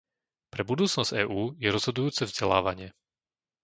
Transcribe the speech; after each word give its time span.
Pre 0.53 0.63
budúcnosť 0.71 1.17
EÚ 1.29 1.41
je 1.63 1.69
rozhodujúce 1.75 2.23
vzdelávanie. 2.25 2.89